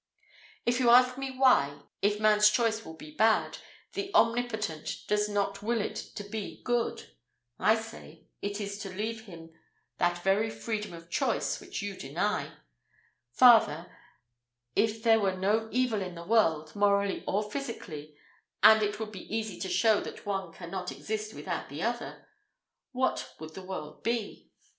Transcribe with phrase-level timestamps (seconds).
[0.65, 3.59] If you ask me why, if man's choice will be bad,
[3.93, 7.11] the Omnipotent does not will it to be good?
[7.59, 9.51] I say, it is to leave him
[9.99, 12.49] that very freedom of choice which you deny.
[13.33, 13.95] Farther,
[14.75, 18.15] if there were no evil in the world, morally or physically,
[18.63, 22.27] and it would be easy to show that one cannot exist without the other
[22.91, 24.49] what would the world be?